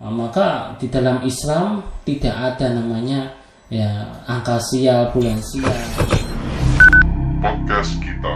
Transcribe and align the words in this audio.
Uh, 0.00 0.08
maka 0.08 0.80
di 0.80 0.88
dalam 0.88 1.20
Islam 1.28 1.84
tidak 2.08 2.32
ada 2.32 2.72
namanya 2.72 3.36
ya 3.68 4.08
angka 4.24 4.56
sial, 4.72 5.12
bulan 5.12 5.36
sial. 5.44 5.76
podcast 7.44 8.00
kita. 8.00 8.32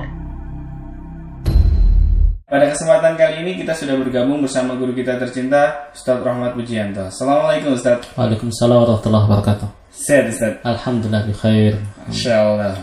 Pada 2.45 2.69
kesempatan 2.69 3.17
kali 3.17 3.49
ini 3.49 3.53
kita 3.57 3.73
sudah 3.73 3.97
bergabung 3.97 4.45
bersama 4.45 4.77
guru 4.77 4.93
kita 4.93 5.17
tercinta 5.17 5.89
Ustadz 5.97 6.21
Rahmat 6.21 6.53
Pujianto. 6.53 7.09
Assalamualaikum 7.09 7.73
Ustadz. 7.73 8.13
Waalaikumsalam 8.13 8.85
warahmatullahi 8.85 9.25
wabarakatuh. 9.25 9.69
Sehat 9.89 10.37
Ustadz. 10.37 10.61
Alhamdulillah 10.69 11.25
bi 11.25 11.33
khair. 11.33 11.81
Insya 12.13 12.45
Allah. 12.45 12.77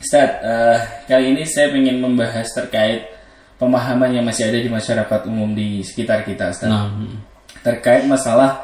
Ustadz, 0.00 0.40
eh, 0.40 0.78
kali 1.04 1.36
ini 1.36 1.44
saya 1.44 1.68
ingin 1.68 2.00
membahas 2.00 2.48
terkait 2.48 3.12
pemahaman 3.60 4.08
yang 4.16 4.24
masih 4.24 4.48
ada 4.48 4.56
di 4.56 4.72
masyarakat 4.72 5.20
umum 5.28 5.52
di 5.52 5.84
sekitar 5.84 6.24
kita 6.24 6.48
Ustadz. 6.48 6.72
Nah, 6.72 6.88
mm, 6.88 7.35
Terkait 7.66 8.06
masalah 8.06 8.62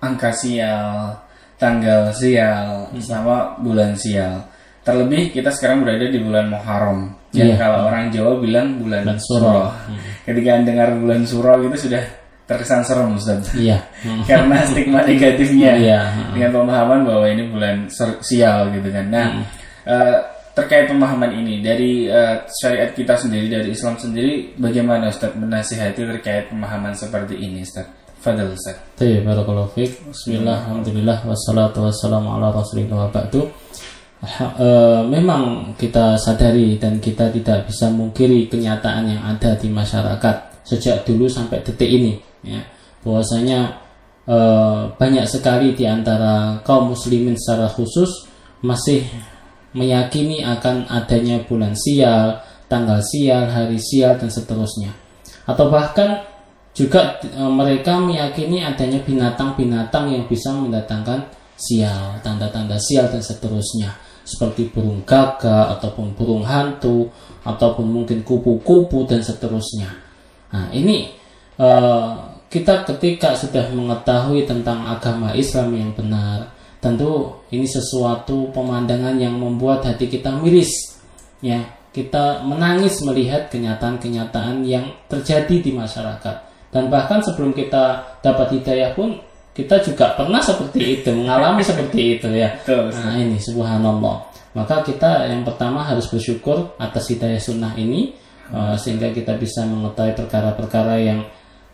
angka 0.00 0.32
sial, 0.32 1.12
tanggal 1.60 2.08
sial, 2.10 2.88
Hmm. 2.88 3.02
sama 3.04 3.52
bulan 3.60 3.92
sial. 3.92 4.40
Terlebih 4.80 5.28
kita 5.30 5.52
sekarang 5.52 5.84
berada 5.84 6.08
di 6.08 6.16
bulan 6.16 6.48
Muharram. 6.48 7.12
Yang 7.36 7.52
Iya. 7.52 7.56
kalau 7.60 7.80
orang 7.86 8.08
Jawa 8.08 8.32
bilang 8.40 8.80
bulan, 8.80 9.04
Bulan 9.04 9.20
Suro. 9.20 9.44
Suro. 9.44 9.64
Ketika 10.24 10.50
dengar 10.64 10.88
bulan 10.96 11.22
Suro 11.22 11.52
itu 11.60 11.76
sudah 11.86 12.02
terkesan 12.48 12.82
serem 12.82 13.12
Ustadz. 13.14 13.54
iya. 13.54 13.78
Karena 14.30 14.64
stigma 14.66 15.04
negatifnya 15.04 15.76
Iya. 15.76 16.00
dengan 16.32 16.50
pemahaman 16.56 17.06
bahwa 17.06 17.28
ini 17.28 17.44
bulan 17.46 17.86
sial 18.24 18.72
gitu 18.74 18.88
kan. 18.88 19.06
Nah, 19.12 19.26
Hmm. 19.36 19.44
eh, 19.86 20.16
terkait 20.50 20.90
pemahaman 20.90 21.30
ini 21.30 21.62
dari 21.62 22.10
eh, 22.10 22.42
syariat 22.50 22.90
kita 22.90 23.14
sendiri 23.14 23.46
dari 23.46 23.68
Islam 23.70 23.94
sendiri 23.94 24.56
bagaimana 24.58 25.06
Ustaz 25.06 25.30
menasihati 25.38 26.02
terkait 26.02 26.50
pemahaman 26.50 26.90
seperti 26.90 27.38
ini 27.38 27.62
Ustaz? 27.62 27.86
Fadil 28.20 28.52
Ustaz. 28.52 28.76
Baik, 29.00 29.24
barakallahu 29.24 29.72
fiik. 29.72 30.12
Bismillah, 30.12 30.68
alhamdulillah, 30.68 31.24
wassalatu 31.24 31.88
wassalamu 31.88 32.36
ala 32.36 32.52
rasulillah 32.52 33.08
wa 33.08 33.08
ba'du. 33.08 33.48
Eh, 34.20 35.02
memang 35.08 35.72
kita 35.80 36.20
sadari 36.20 36.76
dan 36.76 37.00
kita 37.00 37.32
tidak 37.32 37.64
bisa 37.64 37.88
mungkiri 37.88 38.52
kenyataan 38.52 39.08
yang 39.08 39.24
ada 39.24 39.56
di 39.56 39.72
masyarakat 39.72 40.60
sejak 40.60 41.08
dulu 41.08 41.24
sampai 41.24 41.64
detik 41.64 41.88
ini 41.88 42.20
ya 42.44 42.60
bahwasanya 43.00 43.80
eh, 44.28 44.80
banyak 44.92 45.24
sekali 45.24 45.72
di 45.72 45.88
antara 45.88 46.60
kaum 46.60 46.92
muslimin 46.92 47.32
secara 47.40 47.72
khusus 47.72 48.28
masih 48.60 49.08
meyakini 49.72 50.44
akan 50.44 50.84
adanya 50.92 51.40
bulan 51.48 51.72
sial, 51.72 52.44
tanggal 52.68 53.00
sial, 53.00 53.48
hari 53.48 53.80
sial 53.80 54.20
dan 54.20 54.28
seterusnya. 54.28 54.92
Atau 55.48 55.72
bahkan 55.72 56.20
juga 56.80 57.20
e, 57.20 57.42
mereka 57.44 58.00
meyakini 58.00 58.64
adanya 58.64 58.96
binatang-binatang 59.04 60.16
yang 60.16 60.24
bisa 60.24 60.48
mendatangkan 60.48 61.28
sial, 61.60 62.16
tanda-tanda 62.24 62.80
sial 62.80 63.12
dan 63.12 63.20
seterusnya. 63.20 63.92
Seperti 64.24 64.72
burung 64.72 65.04
gagak 65.04 65.76
ataupun 65.76 66.16
burung 66.16 66.46
hantu 66.46 67.12
ataupun 67.44 67.84
mungkin 67.84 68.24
kupu-kupu 68.24 69.04
dan 69.04 69.20
seterusnya. 69.20 69.92
Nah, 70.56 70.72
ini 70.72 71.12
e, 71.60 71.68
kita 72.48 72.88
ketika 72.88 73.36
sudah 73.36 73.68
mengetahui 73.76 74.48
tentang 74.48 74.88
agama 74.88 75.36
Islam 75.36 75.76
yang 75.76 75.92
benar, 75.92 76.48
tentu 76.80 77.44
ini 77.52 77.68
sesuatu 77.68 78.48
pemandangan 78.56 79.20
yang 79.20 79.36
membuat 79.36 79.84
hati 79.84 80.08
kita 80.08 80.32
miris. 80.40 80.96
Ya, 81.44 81.60
kita 81.92 82.40
menangis 82.46 83.04
melihat 83.04 83.52
kenyataan-kenyataan 83.52 84.64
yang 84.64 84.88
terjadi 85.10 85.60
di 85.60 85.70
masyarakat. 85.76 86.49
Dan 86.70 86.86
bahkan 86.86 87.18
sebelum 87.18 87.50
kita 87.50 88.18
dapat 88.22 88.54
hidayah 88.54 88.94
pun 88.94 89.18
kita 89.50 89.82
juga 89.82 90.14
pernah 90.14 90.38
seperti 90.38 91.02
itu, 91.02 91.10
mengalami 91.10 91.60
seperti 91.60 92.18
itu 92.18 92.28
ya. 92.30 92.54
Betul. 92.62 92.94
Nah, 92.94 93.18
ini 93.18 93.36
subhanallah. 93.36 94.16
Maka 94.54 94.82
kita 94.82 95.26
yang 95.30 95.42
pertama 95.42 95.82
harus 95.82 96.06
bersyukur 96.10 96.74
atas 96.78 97.10
hidayah 97.10 97.38
sunnah 97.38 97.74
ini 97.78 98.14
uh, 98.50 98.74
sehingga 98.74 99.10
kita 99.14 99.38
bisa 99.38 99.62
mengetahui 99.62 100.14
perkara-perkara 100.14 100.94
yang 101.02 101.20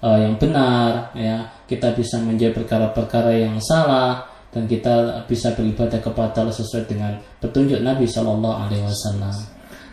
uh, 0.00 0.16
yang 0.16 0.36
benar 0.40 1.12
ya. 1.12 1.44
Kita 1.68 1.92
bisa 1.92 2.20
menjauhi 2.20 2.56
perkara-perkara 2.56 3.32
yang 3.36 3.56
salah 3.60 4.24
dan 4.52 4.64
kita 4.64 5.24
bisa 5.28 5.52
beribadah 5.52 6.00
kepada 6.00 6.40
Allah 6.40 6.56
sesuai 6.56 6.88
dengan 6.88 7.12
petunjuk 7.44 7.84
Nabi 7.84 8.08
Shallallahu 8.08 8.56
alaihi 8.56 8.84
wasallam. 8.88 9.36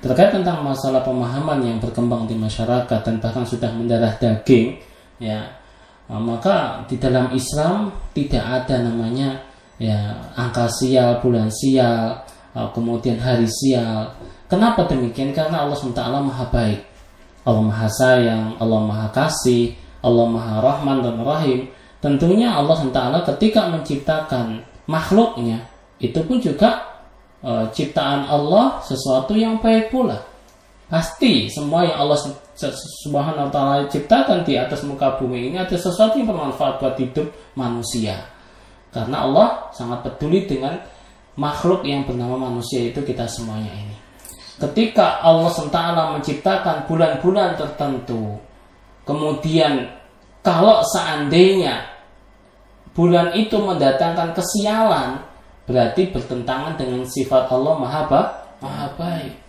Terkait 0.03 0.35
tentang 0.35 0.63
masalah 0.63 1.03
pemahaman 1.03 1.63
yang 1.63 1.77
berkembang 1.79 2.27
di 2.27 2.35
masyarakat 2.35 2.99
dan 3.03 3.15
bahkan 3.23 3.47
sudah 3.47 3.71
mendarah 3.71 4.15
daging 4.19 4.75
ya 5.19 5.63
Nah, 6.13 6.19
maka 6.19 6.83
di 6.85 6.99
dalam 6.99 7.31
Islam 7.31 7.87
tidak 8.11 8.43
ada 8.43 8.83
namanya 8.83 9.39
ya 9.79 10.13
angka 10.35 10.67
sial, 10.67 11.23
bulan 11.23 11.47
sial, 11.47 12.19
uh, 12.51 12.67
kemudian 12.75 13.15
hari 13.17 13.47
sial. 13.47 14.11
Kenapa 14.51 14.83
demikian? 14.85 15.31
Karena 15.31 15.63
Allah 15.63 15.73
SWT 15.79 15.97
Maha 15.97 16.45
baik. 16.51 16.81
Allah 17.47 17.63
Maha 17.63 17.87
sayang, 17.87 18.59
Allah 18.59 18.79
Maha 18.83 19.07
kasih, 19.15 19.73
Allah 20.03 20.27
Maha 20.27 20.55
rahman 20.59 21.01
dan 21.01 21.17
rahim. 21.23 21.71
Tentunya 22.03 22.51
Allah 22.51 22.75
SWT 22.75 22.99
ketika 23.33 23.71
menciptakan 23.71 24.59
makhluknya 24.91 25.65
itu 26.03 26.19
pun 26.27 26.35
juga 26.43 26.83
uh, 27.39 27.63
ciptaan 27.71 28.27
Allah 28.27 28.83
sesuatu 28.83 29.31
yang 29.39 29.63
baik 29.63 29.87
pula. 29.87 30.19
Pasti 30.93 31.49
semua 31.49 31.89
yang 31.89 32.05
Allah 32.05 32.21
Subhanahu 33.01 33.49
wa 33.49 33.51
taala 33.51 33.89
ciptakan 33.89 34.45
di 34.45 34.61
atas 34.61 34.85
muka 34.85 35.17
bumi 35.17 35.49
ini 35.49 35.57
ada 35.57 35.73
sesuatu 35.73 36.21
yang 36.21 36.29
bermanfaat 36.29 36.77
buat 36.77 36.93
hidup 37.01 37.33
manusia. 37.57 38.29
Karena 38.93 39.25
Allah 39.25 39.73
sangat 39.73 40.05
peduli 40.05 40.45
dengan 40.45 40.77
makhluk 41.33 41.81
yang 41.81 42.05
bernama 42.05 42.37
manusia 42.37 42.93
itu 42.93 43.01
kita 43.01 43.25
semuanya 43.25 43.73
ini. 43.73 43.97
Ketika 44.61 45.17
Allah 45.25 45.49
SWT 45.49 45.81
menciptakan 46.13 46.85
bulan-bulan 46.85 47.57
tertentu, 47.57 48.37
kemudian 49.01 49.89
kalau 50.45 50.85
seandainya 50.93 51.89
bulan 52.93 53.33
itu 53.33 53.57
mendatangkan 53.57 54.37
kesialan, 54.37 55.25
berarti 55.65 56.13
bertentangan 56.13 56.77
dengan 56.77 57.01
sifat 57.01 57.49
Allah 57.49 57.81
Maha 57.81 58.01
Maha 58.61 58.87
Baik. 58.93 59.42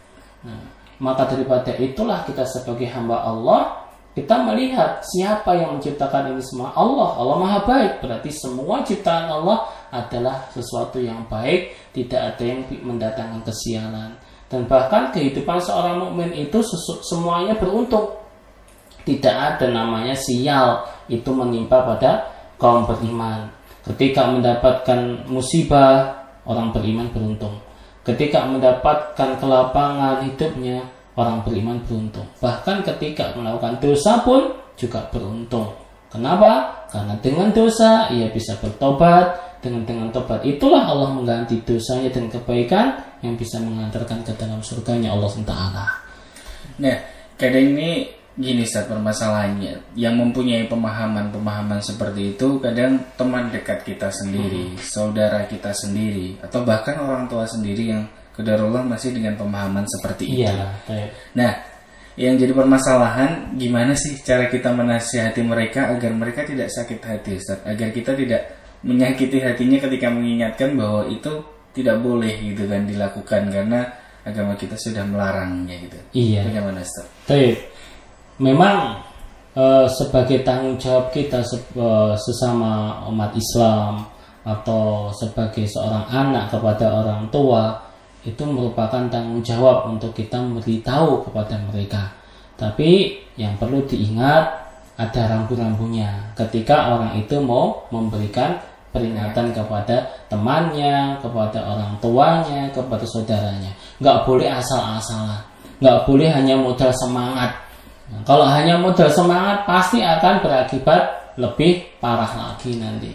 Maka 1.02 1.26
daripada 1.30 1.74
itulah 1.78 2.22
kita 2.26 2.46
sebagai 2.46 2.86
hamba 2.90 3.24
Allah 3.26 3.84
kita 4.14 4.46
melihat 4.46 5.02
siapa 5.02 5.58
yang 5.58 5.74
menciptakan 5.74 6.30
ini 6.30 6.42
semua. 6.46 6.70
Allah 6.78 7.18
Allah 7.18 7.36
maha 7.42 7.60
baik. 7.66 7.92
Berarti 7.98 8.30
semua 8.30 8.86
ciptaan 8.86 9.26
Allah 9.26 9.66
adalah 9.90 10.46
sesuatu 10.54 11.02
yang 11.02 11.26
baik. 11.26 11.74
Tidak 11.90 12.20
ada 12.22 12.42
yang 12.46 12.62
mendatangkan 12.86 13.42
kesialan. 13.42 14.14
Dan 14.46 14.70
bahkan 14.70 15.10
kehidupan 15.10 15.58
seorang 15.58 15.98
mukmin 15.98 16.30
itu 16.30 16.62
semuanya 17.02 17.58
beruntung. 17.58 18.14
Tidak 19.02 19.34
ada 19.34 19.66
namanya 19.66 20.14
sial 20.14 20.86
itu 21.10 21.34
menimpa 21.34 21.82
pada 21.82 22.30
kaum 22.54 22.86
beriman. 22.86 23.50
Ketika 23.82 24.30
mendapatkan 24.30 25.26
musibah, 25.26 26.22
orang 26.46 26.70
beriman 26.70 27.10
beruntung. 27.10 27.58
Ketika 28.04 28.44
mendapatkan 28.44 29.40
kelapangan 29.40 30.28
hidupnya, 30.28 30.84
orang 31.16 31.40
beriman 31.46 31.80
beruntung. 31.88 32.26
Bahkan 32.38 32.84
ketika 32.84 33.32
melakukan 33.32 33.80
dosa 33.80 34.20
pun 34.20 34.52
juga 34.76 35.08
beruntung. 35.08 35.72
Kenapa? 36.12 36.84
Karena 36.92 37.14
dengan 37.18 37.50
dosa 37.50 38.06
ia 38.12 38.30
bisa 38.30 38.54
bertobat. 38.60 39.56
Dengan 39.64 39.80
dengan 39.88 40.12
tobat 40.12 40.44
itulah 40.44 40.84
Allah 40.84 41.08
mengganti 41.08 41.56
dosanya 41.64 42.12
dan 42.12 42.28
kebaikan 42.28 43.00
yang 43.24 43.32
bisa 43.32 43.56
mengantarkan 43.64 44.20
ke 44.20 44.36
dalam 44.36 44.60
surganya 44.60 45.16
Allah 45.16 45.24
SWT. 45.24 45.56
Nah, 46.84 46.96
kadang 47.40 47.72
ini 47.72 48.12
gini 48.34 48.66
Ustaz 48.66 48.90
permasalahannya 48.90 49.94
yang 49.94 50.18
mempunyai 50.18 50.66
pemahaman-pemahaman 50.66 51.78
seperti 51.78 52.34
itu 52.34 52.58
kadang 52.58 52.98
teman 53.14 53.46
dekat 53.54 53.86
kita 53.86 54.10
sendiri, 54.10 54.74
saudara 54.82 55.46
kita 55.46 55.70
sendiri 55.70 56.42
atau 56.42 56.66
bahkan 56.66 56.98
orang 56.98 57.30
tua 57.30 57.46
sendiri 57.46 57.94
yang 57.94 58.02
kedarullah 58.34 58.82
masih 58.82 59.14
dengan 59.14 59.38
pemahaman 59.38 59.86
seperti 59.86 60.34
itu. 60.34 60.50
Iya, 60.50 60.66
baik. 60.90 61.08
Nah, 61.38 61.52
yang 62.18 62.34
jadi 62.34 62.50
permasalahan 62.50 63.54
gimana 63.54 63.94
sih 63.94 64.18
cara 64.26 64.50
kita 64.50 64.74
menasihati 64.74 65.42
mereka 65.46 65.94
agar 65.94 66.10
mereka 66.10 66.42
tidak 66.42 66.74
sakit 66.74 66.98
hati 67.02 67.38
Ustaz, 67.38 67.62
agar 67.62 67.94
kita 67.94 68.18
tidak 68.18 68.42
menyakiti 68.82 69.38
hatinya 69.38 69.78
ketika 69.78 70.10
mengingatkan 70.10 70.74
bahwa 70.74 71.06
itu 71.06 71.42
tidak 71.74 72.02
boleh 72.02 72.34
gitu 72.42 72.66
kan 72.66 72.86
dilakukan 72.86 73.50
karena 73.50 73.80
agama 74.22 74.54
kita 74.58 74.74
sudah 74.78 75.06
melarangnya 75.06 75.74
gitu. 75.86 75.98
Iya. 76.14 76.46
Bagaimana 76.50 76.82
Ustaz? 76.82 77.06
Baik. 77.30 77.73
Memang 78.42 78.98
eh, 79.54 79.86
sebagai 79.86 80.42
tanggung 80.42 80.74
jawab 80.80 81.14
kita 81.14 81.42
se- 81.46 81.70
eh, 81.78 82.14
sesama 82.18 83.06
umat 83.10 83.30
Islam 83.38 84.02
atau 84.44 85.08
sebagai 85.14 85.64
seorang 85.64 86.04
anak 86.10 86.52
kepada 86.52 86.90
orang 86.90 87.30
tua 87.32 87.80
itu 88.24 88.42
merupakan 88.44 89.06
tanggung 89.08 89.40
jawab 89.44 89.88
untuk 89.88 90.12
kita 90.16 90.40
memberitahu 90.40 91.28
kepada 91.28 91.60
mereka. 91.70 92.12
Tapi 92.58 93.20
yang 93.38 93.54
perlu 93.60 93.84
diingat 93.86 94.64
ada 94.94 95.22
rambu-rambunya 95.26 96.32
ketika 96.38 96.94
orang 96.94 97.18
itu 97.18 97.38
mau 97.42 97.82
memberikan 97.90 98.54
peringatan 98.94 99.50
kepada 99.50 100.06
temannya, 100.30 101.18
kepada 101.18 101.58
orang 101.66 101.98
tuanya, 101.98 102.70
kepada 102.70 103.02
saudaranya. 103.10 103.74
Nggak 103.98 104.22
boleh 104.22 104.46
asal-asalan, 104.54 105.42
nggak 105.82 105.98
boleh 106.06 106.30
hanya 106.30 106.54
modal 106.54 106.94
semangat. 106.94 107.63
Kalau 108.28 108.44
hanya 108.44 108.76
modal 108.76 109.08
semangat 109.08 109.64
pasti 109.64 110.04
akan 110.04 110.44
berakibat 110.44 111.34
lebih 111.40 111.88
parah 111.98 112.30
lagi 112.36 112.76
nanti. 112.76 113.10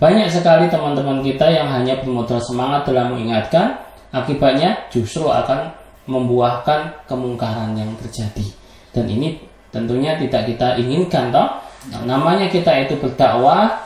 Banyak 0.00 0.32
sekali 0.32 0.64
teman-teman 0.72 1.20
kita 1.20 1.44
yang 1.52 1.68
hanya 1.68 2.00
bermodal 2.00 2.40
semangat 2.40 2.88
dalam 2.88 3.12
mengingatkan, 3.12 3.76
akibatnya 4.16 4.88
justru 4.88 5.28
akan 5.28 5.68
membuahkan 6.08 7.04
kemungkaran 7.04 7.76
yang 7.76 7.92
terjadi. 8.00 8.48
Dan 8.96 9.04
ini 9.12 9.36
tentunya 9.68 10.16
tidak 10.16 10.48
kita 10.48 10.80
inginkan 10.80 11.28
toh. 11.28 11.48
Nah, 11.92 12.00
namanya 12.08 12.48
kita 12.48 12.72
itu 12.80 12.96
berdakwah, 12.96 13.76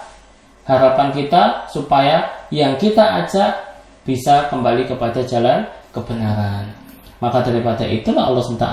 harapan 0.65 1.11
kita 1.11 1.67
supaya 1.67 2.31
yang 2.55 2.79
kita 2.79 3.27
ajak 3.27 3.51
bisa 4.07 4.47
kembali 4.55 4.87
kepada 4.87 5.19
jalan 5.27 5.67
kebenaran. 5.91 6.71
Maka 7.19 7.43
daripada 7.43 7.89
itulah 7.89 8.31
Allah 8.31 8.43
SWT 8.45 8.69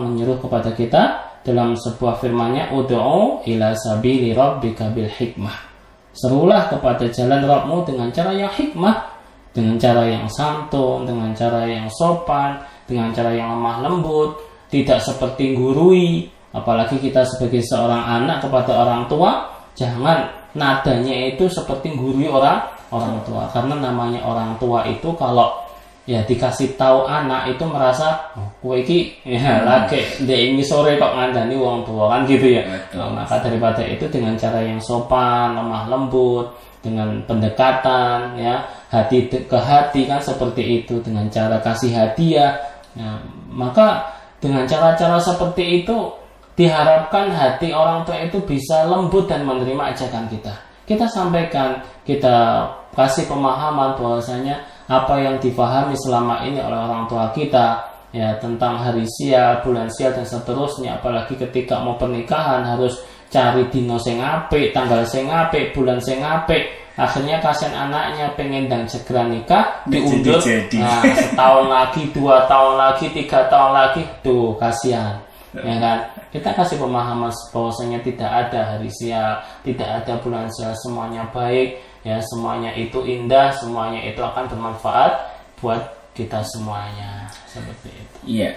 menyuruh 0.00 0.38
kepada 0.40 0.70
kita 0.72 1.25
dalam 1.46 1.78
sebuah 1.78 2.18
firman-Nya 2.18 2.74
ud'u 2.74 3.46
ila 3.46 3.70
sabili 3.78 4.34
rabbika 4.34 4.90
bil 4.90 5.06
hikmah. 5.06 5.54
Serulah 6.10 6.66
kepada 6.66 7.06
jalan 7.12 7.46
Rabbmu 7.46 7.86
dengan 7.86 8.10
cara 8.10 8.34
yang 8.34 8.50
hikmah, 8.50 8.96
dengan 9.54 9.78
cara 9.78 10.02
yang 10.10 10.26
santun, 10.26 11.06
dengan 11.06 11.30
cara 11.38 11.62
yang 11.68 11.86
sopan, 11.92 12.58
dengan 12.88 13.14
cara 13.14 13.30
yang 13.30 13.54
lemah 13.54 13.86
lembut, 13.86 14.34
tidak 14.72 14.98
seperti 14.98 15.54
gurui, 15.54 16.26
apalagi 16.50 16.98
kita 16.98 17.22
sebagai 17.22 17.62
seorang 17.62 18.02
anak 18.02 18.42
kepada 18.42 18.72
orang 18.74 19.06
tua, 19.06 19.46
jangan 19.76 20.24
nadanya 20.56 21.36
itu 21.36 21.46
seperti 21.46 21.94
gurui 21.94 22.26
orang 22.26 22.64
orang 22.88 23.20
tua 23.28 23.44
karena 23.52 23.76
namanya 23.76 24.24
orang 24.24 24.56
tua 24.56 24.88
itu 24.88 25.12
kalau 25.20 25.52
ya 26.08 26.24
dikasih 26.24 26.78
tahu 26.80 27.04
anak 27.04 27.52
itu 27.52 27.64
merasa 27.68 28.32
oh, 28.40 28.45
kue 28.66 28.82
iki 28.82 29.14
ya 29.22 29.62
lagi 29.62 30.02
ini 30.26 30.58
sore 30.66 30.98
kok 30.98 31.14
ngandani 31.14 31.54
wong 31.54 31.86
tua 31.86 32.10
kan 32.10 32.26
gitu 32.26 32.58
ya. 32.58 32.66
Nah, 32.98 33.14
maka 33.14 33.38
daripada 33.38 33.86
itu 33.86 34.10
dengan 34.10 34.34
cara 34.34 34.58
yang 34.58 34.82
sopan 34.82 35.54
lemah 35.54 35.86
lembut 35.86 36.50
dengan 36.82 37.22
pendekatan 37.30 38.34
ya 38.34 38.66
hati 38.90 39.30
ke 39.30 39.58
hati 39.58 40.10
kan 40.10 40.18
seperti 40.18 40.82
itu 40.82 40.98
dengan 40.98 41.30
cara 41.30 41.62
kasih 41.62 41.94
hadiah. 41.94 42.58
Ya, 42.98 43.22
maka 43.54 44.10
dengan 44.42 44.66
cara-cara 44.66 45.22
seperti 45.22 45.86
itu 45.86 46.10
diharapkan 46.58 47.30
hati 47.30 47.70
orang 47.70 48.02
tua 48.02 48.18
itu 48.18 48.42
bisa 48.42 48.88
lembut 48.88 49.30
dan 49.30 49.46
menerima 49.46 49.94
ajakan 49.94 50.26
kita. 50.26 50.54
Kita 50.86 51.06
sampaikan, 51.10 51.82
kita 52.06 52.66
kasih 52.96 53.28
pemahaman 53.28 53.98
bahwasanya 53.98 54.64
apa 54.86 55.18
yang 55.18 55.36
difahami 55.42 55.98
selama 55.98 56.46
ini 56.46 56.62
oleh 56.62 56.78
orang 56.78 57.04
tua 57.10 57.28
kita 57.34 57.95
ya 58.16 58.40
tentang 58.40 58.80
hari 58.80 59.04
sial, 59.04 59.60
bulan 59.60 59.92
sial 59.92 60.16
dan 60.16 60.24
seterusnya. 60.24 60.96
Apalagi 60.96 61.36
ketika 61.36 61.84
mau 61.84 62.00
pernikahan 62.00 62.64
harus 62.64 62.96
cari 63.28 63.68
dino 63.68 64.00
sing 64.00 64.24
apik, 64.24 64.72
tanggal 64.72 65.04
sing 65.04 65.28
apik, 65.28 65.76
bulan 65.76 66.00
sing 66.00 66.24
apik. 66.24 66.64
Akhirnya 66.96 67.44
kasihan 67.44 67.92
anaknya 67.92 68.32
pengen 68.40 68.72
dan 68.72 68.88
segera 68.88 69.28
nikah 69.28 69.84
diundur. 69.84 70.40
nah, 70.80 71.04
setahun 71.12 71.66
lagi, 71.68 72.08
dua 72.16 72.48
tahun 72.48 72.74
lagi, 72.80 73.12
tiga 73.12 73.44
tahun 73.52 73.72
lagi, 73.76 74.00
tuh 74.24 74.56
kasihan. 74.56 75.20
Ya 75.52 75.76
kan? 75.76 75.98
Kita 76.32 76.52
kasih 76.56 76.76
pemahaman 76.80 77.32
bahwasanya 77.52 78.00
tidak 78.04 78.28
ada 78.28 78.76
hari 78.76 78.92
sial 78.92 79.40
tidak 79.64 80.04
ada 80.04 80.20
bulan 80.20 80.48
sial 80.52 80.76
semuanya 80.84 81.24
baik 81.32 81.80
ya. 82.04 82.20
Semuanya 82.32 82.76
itu 82.76 83.00
indah 83.04 83.56
semuanya 83.56 84.04
itu 84.04 84.20
akan 84.20 84.44
bermanfaat 84.52 85.16
buat 85.56 85.80
kita 86.12 86.44
semuanya 86.44 87.25
seperti 87.44 87.88
itu. 87.92 88.16
Iya. 88.24 88.50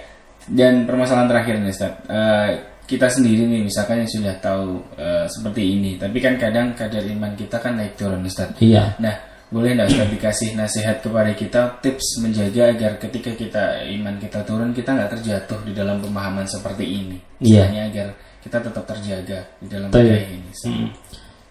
Dan 0.49 0.87
permasalahan 0.87 1.29
terakhir 1.29 1.55
nih 1.61 1.71
Ustaz. 1.73 1.93
Uh, 2.07 2.49
kita 2.89 3.05
sendiri 3.05 3.45
nih 3.45 3.61
misalkan 3.61 4.01
yang 4.01 4.09
sudah 4.09 4.35
tahu 4.41 4.81
uh, 4.97 5.27
seperti 5.29 5.61
ini. 5.77 5.91
Tapi 5.99 6.17
kan 6.17 6.39
kadang 6.39 6.73
kadar 6.73 7.05
iman 7.05 7.35
kita 7.37 7.59
kan 7.59 7.77
naik 7.77 7.99
turun 7.99 8.23
Ustaz. 8.25 8.55
Iya. 8.57 8.97
Nah 8.97 9.15
boleh 9.49 9.77
nggak 9.77 9.89
Ustaz 9.93 10.07
dikasih 10.09 10.49
nasihat 10.57 10.97
kepada 11.01 11.31
kita 11.37 11.81
tips 11.81 12.21
menjaga 12.21 12.73
agar 12.73 12.91
ketika 13.01 13.31
kita 13.33 13.85
iman 13.99 14.17
kita 14.17 14.41
turun 14.45 14.73
kita 14.73 14.93
nggak 14.93 15.11
terjatuh 15.17 15.59
di 15.65 15.73
dalam 15.77 16.01
pemahaman 16.01 16.45
seperti 16.49 16.85
ini? 16.85 17.17
Iya. 17.41 17.69
Yeah. 17.69 17.87
agar 17.89 18.07
kita 18.39 18.57
tetap 18.63 18.83
terjaga 18.87 19.39
di 19.59 19.67
dalam 19.67 19.91
budaya 19.91 20.25
ini 20.31 20.51
hmm. 20.51 20.87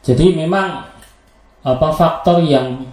jadi 0.00 0.26
memang 0.32 0.88
apa 1.62 1.88
faktor 1.92 2.40
yang 2.42 2.88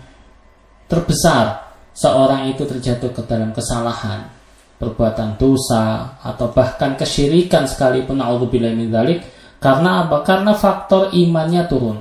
terbesar 0.91 1.64
seorang 1.95 2.51
itu 2.51 2.68
terjatuh 2.68 3.15
ke 3.15 3.24
dalam 3.24 3.56
kesalahan 3.56 4.27
perbuatan 4.75 5.39
dosa 5.39 6.19
atau 6.19 6.51
bahkan 6.51 7.00
kesyirikan 7.00 7.63
sekalipun 7.63 8.19
naudzubillah 8.19 8.75
min 8.75 8.92
dzalik. 8.92 9.24
Karena 9.63 10.06
apa? 10.06 10.21
Karena 10.21 10.53
faktor 10.53 11.15
imannya 11.15 11.63
turun. 11.65 11.97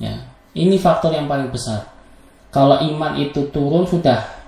Ya 0.00 0.30
ini 0.54 0.76
faktor 0.78 1.14
yang 1.14 1.30
paling 1.30 1.50
besar. 1.50 1.86
Kalau 2.50 2.82
iman 2.82 3.14
itu 3.18 3.46
turun 3.54 3.86
sudah 3.86 4.40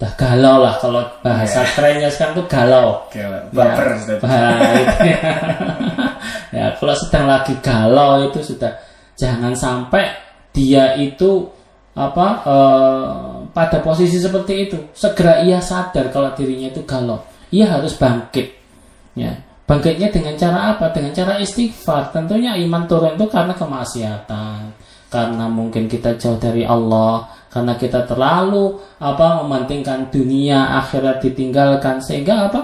udah 0.00 0.12
galau 0.16 0.64
lah 0.64 0.80
kalau 0.80 1.04
bahasa 1.20 1.60
yeah. 1.60 1.72
trennya 1.76 2.08
sekarang 2.08 2.40
tuh 2.40 2.46
galau. 2.48 3.04
Galau. 3.12 3.42
Baper 3.52 4.00
ya, 4.00 4.48
ya 6.56 6.64
kalau 6.80 6.94
sedang 6.96 7.28
lagi 7.28 7.52
galau 7.60 8.24
itu 8.24 8.40
sudah 8.40 8.80
jangan 9.20 9.52
sampai 9.52 10.08
dia 10.56 10.96
itu 10.96 11.44
apa 11.92 12.26
eh, 12.48 13.39
pada 13.50 13.82
posisi 13.82 14.16
seperti 14.18 14.54
itu 14.68 14.78
segera 14.94 15.42
ia 15.42 15.58
sadar 15.58 16.10
kalau 16.14 16.30
dirinya 16.34 16.70
itu 16.70 16.82
galau. 16.86 17.20
Ia 17.50 17.66
harus 17.66 17.98
bangkit 17.98 18.46
ya. 19.18 19.34
Bangkitnya 19.66 20.10
dengan 20.10 20.34
cara 20.34 20.74
apa? 20.74 20.90
Dengan 20.90 21.14
cara 21.14 21.38
istighfar. 21.38 22.10
Tentunya 22.10 22.58
iman 22.58 22.90
turun 22.90 23.14
itu 23.14 23.26
karena 23.30 23.54
kemaksiatan 23.54 24.74
karena 25.10 25.50
mungkin 25.50 25.90
kita 25.90 26.14
jauh 26.14 26.38
dari 26.38 26.62
Allah 26.62 27.26
karena 27.50 27.74
kita 27.74 28.06
terlalu 28.06 28.78
apa 29.02 29.42
mementingkan 29.42 30.06
dunia 30.06 30.78
akhirat 30.78 31.18
ditinggalkan 31.18 31.98
sehingga 31.98 32.46
apa 32.46 32.60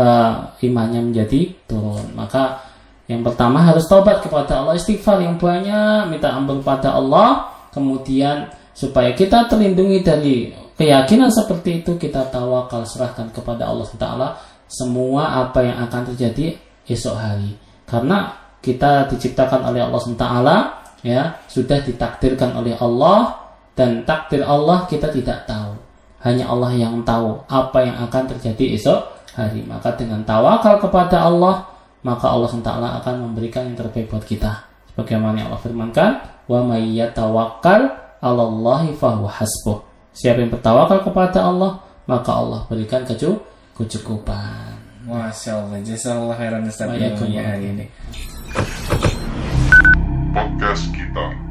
uh, 0.00 0.32
imannya 0.64 1.12
menjadi 1.12 1.52
turun. 1.68 2.16
Maka 2.16 2.60
yang 3.04 3.20
pertama 3.20 3.60
harus 3.60 3.84
tobat 3.84 4.24
kepada 4.24 4.64
Allah 4.64 4.80
istighfar 4.80 5.20
yang 5.20 5.36
banyak 5.36 6.08
minta 6.08 6.32
ampun 6.32 6.64
kepada 6.64 6.96
Allah 6.96 7.52
kemudian 7.74 8.48
supaya 8.80 9.12
kita 9.12 9.44
terlindungi 9.44 10.00
dari 10.00 10.48
keyakinan 10.80 11.28
seperti 11.28 11.84
itu 11.84 12.00
kita 12.00 12.32
tawakal 12.32 12.80
serahkan 12.88 13.28
kepada 13.28 13.68
Allah 13.68 13.84
Taala 14.00 14.28
semua 14.64 15.44
apa 15.44 15.60
yang 15.60 15.84
akan 15.84 16.16
terjadi 16.16 16.56
esok 16.88 17.16
hari 17.20 17.60
karena 17.84 18.32
kita 18.64 19.04
diciptakan 19.12 19.68
oleh 19.68 19.84
Allah 19.84 20.00
Taala 20.16 20.56
ya 21.04 21.36
sudah 21.48 21.84
ditakdirkan 21.84 22.56
oleh 22.56 22.72
Allah 22.80 23.40
dan 23.80 24.04
takdir 24.04 24.44
Allah 24.44 24.84
kita 24.84 25.08
tidak 25.08 25.48
tahu. 25.48 25.72
Hanya 26.20 26.52
Allah 26.52 26.76
yang 26.76 27.00
tahu 27.00 27.40
apa 27.48 27.80
yang 27.80 27.96
akan 28.04 28.36
terjadi 28.36 28.76
esok 28.76 29.00
hari. 29.32 29.64
Maka 29.64 29.96
dengan 29.96 30.20
tawakal 30.20 30.76
kepada 30.76 31.24
Allah, 31.24 31.64
maka 32.04 32.28
Allah 32.28 32.44
SWT 32.52 32.68
akan 33.00 33.14
memberikan 33.24 33.64
yang 33.64 33.80
terbaik 33.80 34.12
buat 34.12 34.28
kita. 34.28 34.68
Sebagaimana 34.92 35.48
Allah 35.48 35.60
firmankan, 35.64 36.10
"Wa 36.44 36.60
may 36.60 36.92
yatawakkal 36.92 37.99
alallahi 38.20 38.92
fahu 38.94 39.24
hasbuh. 39.24 39.80
Siapa 40.12 40.44
yang 40.44 40.52
bertawakal 40.52 41.00
kepada 41.00 41.40
Allah, 41.48 41.80
maka 42.04 42.30
Allah 42.36 42.60
berikan 42.68 43.02
kecu 43.08 43.40
kecukupan. 43.72 44.76
Masya 45.08 45.64
Allah, 45.64 45.80
jazakallah 45.80 46.36
khairan 46.36 46.68
Ustaz 46.68 46.92
hari 46.92 47.64
ini. 47.72 47.86
Podcast 50.36 50.92
kita. 50.92 51.49